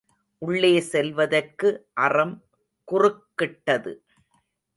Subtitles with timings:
[0.41, 1.69] உள்ளே செல்வதற்கு
[1.93, 2.33] அறம்
[2.87, 3.93] குறுக்– கிட்டது.